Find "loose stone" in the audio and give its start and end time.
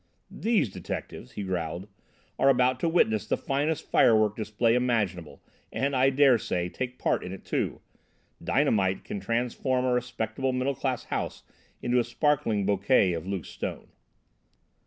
13.27-13.89